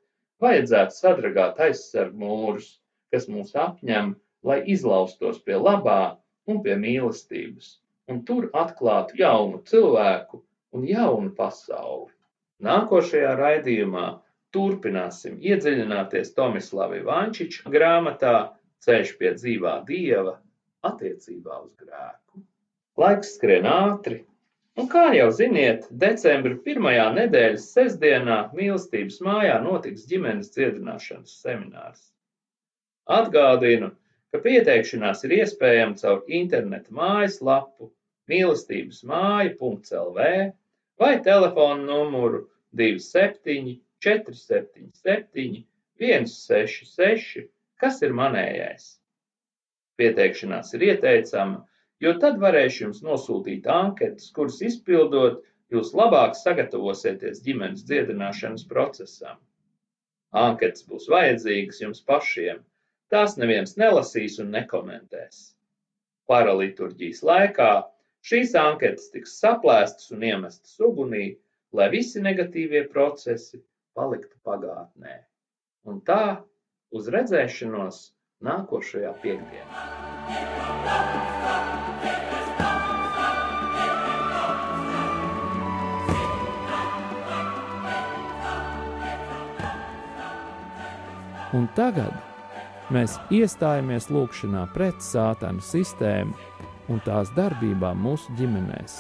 vajadzētu 0.44 1.00
sadragāt 1.00 1.60
aizsargu 1.68 2.22
mūrus, 2.24 2.70
kas 3.12 3.28
mūs 3.32 3.56
apņem, 3.68 4.14
lai 4.48 4.62
izlaustos 4.76 5.42
pie 5.44 5.60
labā 5.60 6.02
un 6.48 6.64
pie 6.64 6.78
mīlestības 6.86 7.76
un 8.12 8.22
tur 8.28 8.48
atklātu 8.56 9.20
jaunu 9.20 9.60
cilvēku 9.68 10.40
un 10.78 10.86
jaunu 10.88 11.34
pasauli. 11.36 12.12
Nākošajā 12.64 13.34
raidījumā 13.38 14.06
turpināsim 14.56 15.38
iedziļināties 15.44 16.32
Tomislava 16.38 16.98
Ivančiča 17.02 17.70
grāmatā 17.74 18.36
Ceļš 18.86 19.14
pie 19.20 19.34
dzīvā 19.36 19.74
dieva 19.88 20.38
attiecībā 20.88 21.60
uz 21.64 21.72
grēku. 21.82 22.44
Laiks 23.02 23.36
skrien 23.38 23.68
ātri, 23.70 24.20
un 24.78 24.90
kā 24.92 25.08
jau 25.16 25.28
ziniet, 25.40 25.88
decembra 26.04 26.58
pirmajā 26.66 27.08
nedēļas 27.18 27.66
sestdienā 27.76 28.38
mīlestības 28.58 29.20
mājā 29.28 29.58
notiks 29.64 30.06
ģimenes 30.10 30.54
dziedināšanas 30.56 31.36
seminārs. 31.44 32.04
Atgādinu, 33.18 33.92
ka 34.32 34.42
pieteikšanās 34.44 35.24
ir 35.28 35.36
iespējama 35.40 35.98
caur 36.02 36.24
interneta 36.40 36.94
mājaslapu 37.02 37.92
mīlestības 38.32 39.04
māja.lv 39.08 40.30
vai 41.02 41.14
telefona 41.28 41.84
numuru 41.88 42.44
27 42.82 43.78
477 44.04 45.64
166, 45.98 47.48
kas 47.82 48.02
ir 48.06 48.16
manējais. 48.18 48.88
Pieteikšanās 49.98 50.74
ir 50.78 50.86
ieteicama, 50.92 51.64
jo 52.04 52.14
tad 52.22 52.40
varēšu 52.44 52.84
jums 52.86 53.04
nosūtīt 53.06 53.68
anketas, 53.74 54.30
kuras 54.36 54.62
izpildot, 54.62 55.42
jūs 55.74 55.94
labāk 55.98 56.38
sagatavosieties 56.38 57.42
ģimenes 57.46 57.84
dziedināšanas 57.90 58.68
procesam. 58.70 59.42
Anketas 60.38 60.86
būs 60.88 61.10
vajadzīgas 61.12 61.82
jums 61.82 62.02
pašiem, 62.06 62.64
tās 63.10 63.38
neviens 63.42 63.78
nelasīs 63.82 64.38
un 64.44 64.52
nekomentēs. 64.54 65.54
Paraliturģijas 66.28 67.24
laikā 67.26 67.72
Šīs 68.28 68.54
anketas 68.60 69.12
tiks 69.14 69.38
saplēstas 69.42 70.10
un 70.16 70.24
iemestas 70.28 70.74
ugunī, 70.84 71.28
lai 71.80 71.86
visi 71.94 72.20
negatīvie 72.24 72.82
procesi 72.92 73.62
paliktu 73.96 74.36
pagātnē. 74.48 75.14
Un 75.88 76.02
tā 76.10 76.24
uz 76.96 77.10
redzēšanos 77.14 78.02
nākošajā 78.44 79.14
piekdienā. 79.24 79.86
Un 91.56 91.66
tagad 91.78 92.12
mēs 92.94 93.16
iestājamies 93.34 94.10
lūgšanā 94.12 94.66
pret 94.76 95.00
sātanu 95.02 95.64
sistēmu 95.64 96.36
un 96.92 97.00
tās 97.08 97.32
darbībām 97.36 98.00
mūsu 98.04 98.36
ģimenēs, 98.40 99.00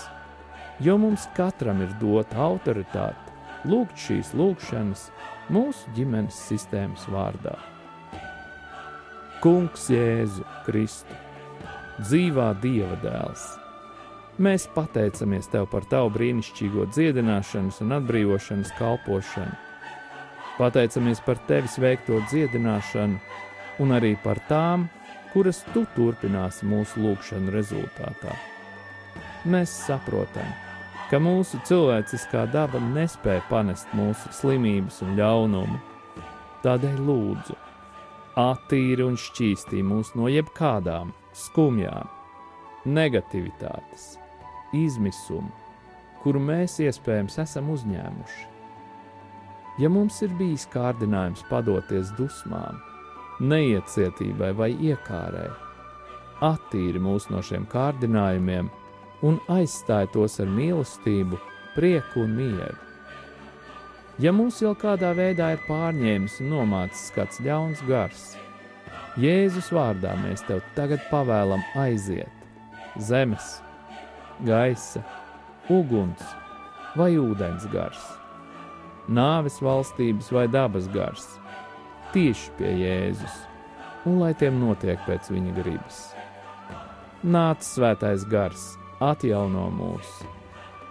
jo 0.84 0.97
mums 1.00 1.28
katram 1.38 1.84
ir 1.86 1.93
dota 2.02 2.39
autoritāte 2.47 3.36
lūgt 3.67 4.00
šīs 4.00 4.34
lūgšanas 4.38 5.10
mūsu 5.54 5.97
ģimenes 5.97 6.39
sistēmas 6.50 7.08
vārdā. 7.12 7.58
Kungs 9.38 9.84
Jēzu 9.93 10.41
Kristu, 10.65 11.13
dzīvā 12.02 12.47
Dieva 12.58 12.95
dēls! 13.04 13.43
Mēs 14.41 14.65
pateicamies 14.73 15.50
Tev 15.54 15.67
par 15.69 15.86
Tavu 15.89 16.10
brīnišķīgo 16.15 16.88
dziedināšanas 16.89 17.78
un 17.86 17.93
atbrīvošanas 18.00 18.71
kalpošanu. 18.80 19.54
Pateicamies 20.58 21.21
par 21.26 21.38
Tevis 21.45 21.78
veikto 21.78 22.17
dziedināšanu 22.32 23.19
un 23.86 23.93
arī 23.93 24.15
par 24.23 24.41
tām, 24.50 24.88
kuras 25.36 25.62
Tu 25.69 25.86
turpināsi 25.93 26.65
mūsu 26.65 27.06
lūgšanu 27.06 27.54
rezultātā. 27.54 28.34
Mēs 29.45 29.76
saprotam, 29.86 30.50
ka 31.12 31.21
mūsu 31.21 31.62
cilvēciskā 31.69 32.47
daba 32.58 32.82
nespēja 32.89 33.45
panest 33.54 33.93
mūsu 33.93 34.34
slimības 34.34 35.04
un 35.06 35.13
ļaunumu. 35.21 35.80
Tādēļ 36.65 37.02
lūdzu, 37.06 37.62
attīri 38.38 39.02
un 39.02 39.17
šķīstī 39.17 39.82
mūs 39.86 40.13
no 40.17 40.30
jebkādām 40.30 41.13
skumjām, 41.34 42.10
negativitātes, 42.86 44.15
izmisuma, 44.78 45.50
kuru 46.21 46.41
mēs 46.43 46.78
iespējams 46.86 47.39
esam 47.43 47.71
uzņēmuši. 47.73 48.45
Ja 49.82 49.89
mums 49.93 50.21
ir 50.26 50.34
bijis 50.38 50.65
kārdinājums 50.73 51.43
padoties 51.50 52.13
dusmām, 52.17 52.80
neiecietībai 53.41 54.54
vai 54.58 54.71
iekārai, 54.73 55.50
attīri 56.45 57.02
mūs 57.02 57.30
no 57.34 57.43
šiem 57.45 57.65
kārdinājumiem 57.69 58.69
un 59.26 59.38
aizstāj 59.54 60.12
tos 60.13 60.39
ar 60.41 60.50
mīlestību, 60.50 61.38
prieku 61.76 62.26
un 62.26 62.38
mieru. 62.38 62.87
Ja 64.17 64.32
mūs 64.34 64.63
jau 64.63 64.71
kādā 64.73 65.12
veidā 65.13 65.51
ir 65.53 65.60
pārņēmis 65.67 66.39
un 66.41 66.47
nomācis 66.56 67.12
kāds 67.13 67.38
ļauns 67.45 67.84
gars, 67.86 68.32
Jēzus 69.17 69.69
vārdā 69.73 70.15
mēs 70.23 70.41
tev 70.45 70.63
tagad 70.73 71.03
pavēlam 71.12 71.62
aiziet 71.77 72.34
zemes, 72.97 73.60
gaisa, 74.45 75.03
uguns 75.69 76.21
vai 76.97 77.12
ūdens 77.21 77.69
gars, 77.69 78.01
nāves 79.06 79.62
valstības 79.62 80.34
vai 80.34 80.47
dabas 80.49 80.89
gars, 80.93 81.27
tieši 82.13 82.53
pie 82.58 82.73
Jēzus, 82.82 83.39
un 84.10 84.17
lai 84.23 84.34
tiem 84.38 84.58
notiek 84.63 85.01
pēc 85.06 85.30
viņa 85.30 85.58
gribas. 85.62 86.08
Nāc 87.21 87.62
svētais 87.65 88.25
gars, 88.30 88.71
atjauno 88.97 89.69
mūs, 89.77 90.21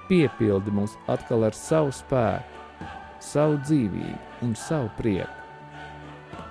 piepildi 0.06 0.74
mūs 0.78 0.94
atkal 1.10 1.48
ar 1.50 1.58
savu 1.58 1.90
spēku, 1.94 2.65
savu 3.22 3.58
dzīvību 3.64 4.46
un 4.46 4.54
savu 4.58 4.90
prieku. 4.98 5.32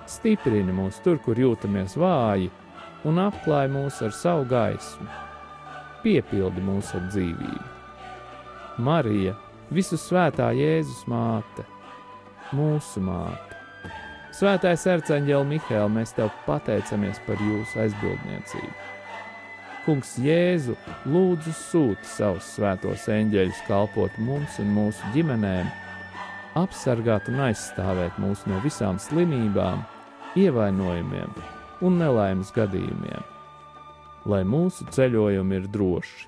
Stiprini 0.06 0.74
mūs 0.74 1.00
tur, 1.02 1.18
kur 1.22 1.38
jūtamies 1.38 1.96
vāji, 1.98 2.50
un 3.06 3.18
apklāj 3.22 3.66
mūs 3.70 3.98
ar 4.06 4.14
savu 4.14 4.46
gaismu, 4.50 5.06
piepildi 6.04 6.62
mūs 6.62 6.92
ar 6.98 7.08
dzīvību. 7.10 7.66
Marija, 8.86 9.34
visu 9.72 9.98
svētā 9.98 10.50
Jēzus 10.54 11.06
māte, 11.10 11.64
mūsu 12.54 13.02
māte. 13.02 13.56
Svētais 14.36 14.82
arcāņģēl 14.92 15.46
Mihēl, 15.48 15.86
mēs 15.88 16.12
tev 16.12 16.28
pateicamies 16.44 17.22
par 17.24 17.40
jūsu 17.40 17.80
aizbildniecību. 17.86 18.74
Kungs 19.86 20.16
Jēzu 20.18 20.74
lūdzu 21.08 21.54
sūti 21.54 22.08
savus 22.10 22.50
svētos 22.56 23.06
eņģeļus 23.14 23.62
kalpot 23.68 24.18
mums 24.18 24.58
un 24.60 24.72
mūsu 24.76 25.12
ģimenēm, 25.14 25.70
apsargāt 26.56 27.28
un 27.30 27.42
aizstāvēt 27.50 28.16
mūs 28.22 28.46
no 28.48 28.60
visām 28.64 29.00
slimībām, 29.02 29.82
ievainojumiem 30.36 31.34
un 31.84 31.98
nelaimes 32.00 32.52
gadījumiem. 32.56 33.24
Lai 34.26 34.42
mūsu 34.48 34.86
ceļojumi 34.90 35.60
ir 35.60 35.68
droši, 35.70 36.26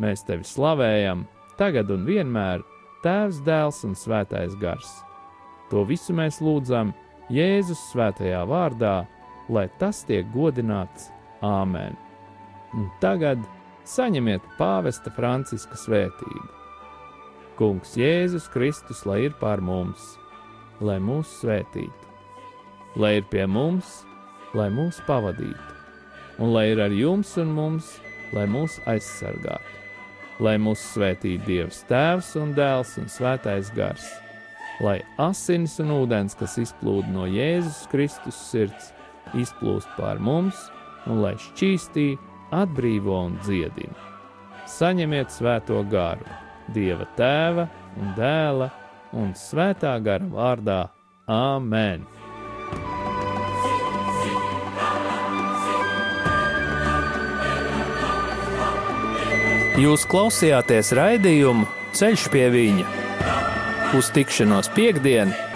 mēs 0.00 0.22
tevi 0.28 0.46
slavējam, 0.46 1.24
tagad 1.58 1.90
un 1.94 2.04
vienmēr, 2.06 2.62
Tēvs, 3.04 3.42
Dēls 3.44 3.82
un 3.84 3.92
Svētais 3.98 4.54
Gars. 4.60 4.92
To 5.68 5.82
visu 5.84 6.14
mēs 6.16 6.38
lūdzam 6.40 6.94
Jēzus 7.32 7.82
svētajā 7.90 8.44
vārdā, 8.48 9.02
lai 9.52 9.66
tas 9.80 10.04
tiek 10.08 10.28
godināts 10.32 11.10
Āmen! 11.44 11.98
Un 12.74 12.88
tagad 13.02 13.42
saņemiet 13.88 14.44
pāvesta 14.58 15.12
Franciska 15.12 15.76
svētību. 15.78 16.63
Kungs 17.58 17.94
Jēzus 17.94 18.48
Kristus, 18.50 19.04
lai 19.06 19.24
ir 19.28 19.34
pār 19.38 19.60
mums, 19.62 20.16
lai 20.82 20.96
mūs 20.98 21.30
svētītu, 21.40 22.10
lai 22.98 23.12
ir 23.20 23.28
pie 23.30 23.44
mums, 23.46 24.02
lai 24.58 24.66
mūs 24.74 24.98
pavadītu, 25.06 25.76
un 26.42 26.50
lai 26.54 26.66
ir 26.72 26.82
ar 26.82 26.94
jums 26.94 27.36
un 27.38 27.54
mums, 27.54 27.92
lai 28.34 28.48
mūs 28.50 28.80
aizsargātu, 28.90 29.78
lai 30.42 30.56
mūs 30.58 30.82
svētītu 30.94 31.46
Dievs 31.46 31.84
Tēvs 31.86 32.34
un 32.42 32.56
Dēls 32.58 32.96
un 32.98 33.06
Svētais 33.12 33.70
Gars, 33.76 34.08
lai 34.82 34.98
asins 35.22 35.78
un 35.82 35.94
ūdens, 35.94 36.34
kas 36.38 36.58
izplūda 36.58 37.14
no 37.14 37.28
Jēzus 37.30 37.84
Kristus 37.92 38.38
sirds, 38.50 38.90
izplūst 39.38 39.90
pār 39.98 40.18
mums, 40.18 40.58
un 41.06 41.22
lai 41.22 41.36
šķīstītu 41.38 42.18
atbrīvo 42.54 43.20
un 43.28 43.38
dziedina. 43.44 44.10
Saņemiet 44.70 45.30
svēto 45.30 45.82
garu, 45.90 46.26
Dieva 46.72 47.06
tēva 47.18 47.68
un 48.00 48.14
dēla 48.16 48.70
un 49.12 49.32
svētā 49.36 49.94
gara 50.04 50.24
vārdā 50.24 50.80
Āmen! 51.30 52.06
Jūs 59.74 60.04
klausījāties 60.06 60.92
raidījumu 60.94 61.66
Ceļš 61.94 62.28
pie 62.30 62.46
viņa 62.54 62.86
uz 63.98 64.08
tikšanos 64.14 64.70
piekdienu! 64.74 65.53